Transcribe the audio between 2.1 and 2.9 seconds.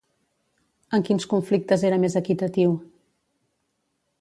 equitatiu?